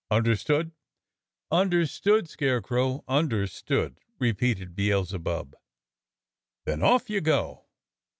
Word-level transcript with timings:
Under 0.09 0.35
stood.?" 0.35 0.71
"Understood, 1.51 2.27
Scarecrow, 2.27 3.03
understood," 3.07 3.99
repeated 4.17 4.73
Beel 4.75 5.03
zebub. 5.05 5.55
"Then 6.65 6.81
off 6.81 7.07
you 7.07 7.21
go!" 7.21 7.67